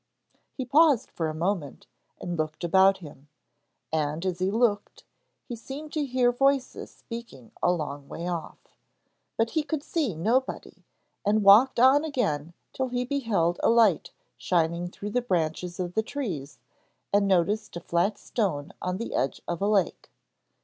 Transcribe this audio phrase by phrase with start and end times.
[0.55, 1.85] He paused for a moment
[2.19, 3.27] and looked about him,
[3.93, 5.03] and as he looked
[5.47, 8.57] he seemed to hear voices speaking a long way off.
[9.37, 10.83] But he could see nobody,
[11.23, 14.09] and walked on again till he beheld a light
[14.39, 16.57] shining through the branches of the trees
[17.13, 20.09] and noticed a flat stone on the edge of a lake.